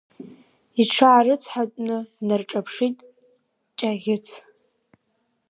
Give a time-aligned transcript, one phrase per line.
[0.81, 2.97] Иҽаарыцҳатәны днарҿаԥшит
[3.77, 4.27] Ҷаӷьыц.